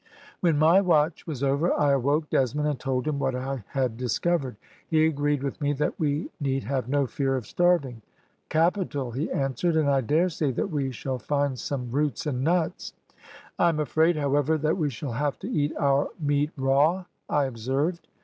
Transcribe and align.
"When 0.39 0.57
my 0.57 0.81
watch 0.81 1.27
was 1.27 1.43
over, 1.43 1.71
I 1.73 1.91
awoke 1.91 2.27
Desmond, 2.31 2.67
and 2.67 2.79
told 2.79 3.07
him 3.07 3.19
what 3.19 3.35
I 3.35 3.63
had 3.67 3.97
discovered; 3.97 4.55
he 4.87 5.05
agreed 5.05 5.43
with 5.43 5.61
me 5.61 5.73
that 5.73 5.99
we 5.99 6.31
need 6.39 6.63
have 6.63 6.89
no 6.89 7.05
fear 7.05 7.35
of 7.35 7.45
starving. 7.45 8.01
"`Capital!' 8.49 9.15
he 9.15 9.29
answered, 9.29 9.75
`and 9.75 9.87
I 9.87 10.01
dare 10.01 10.29
say 10.29 10.49
that 10.53 10.71
we 10.71 10.89
shall 10.91 11.19
find 11.19 11.59
some 11.59 11.91
roots 11.91 12.25
and 12.25 12.43
nuts.' 12.43 12.93
"`I 13.59 13.69
am 13.69 13.79
afraid, 13.79 14.17
however, 14.17 14.57
that 14.57 14.75
we 14.77 14.89
shall 14.89 15.11
have 15.11 15.37
to 15.37 15.47
eat 15.51 15.71
our 15.77 16.09
meat 16.19 16.49
raw,' 16.57 17.05
I 17.29 17.45
observed. 17.45 18.07